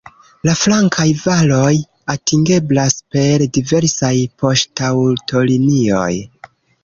[0.47, 1.73] La flankaj valoj
[2.13, 4.11] atingeblas per diversaj
[4.45, 6.11] poŝtaŭtolinioj.